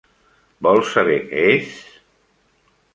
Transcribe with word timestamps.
Vols 0.67 0.89
saber 0.95 1.19
què 1.27 1.45
és? 1.53 1.79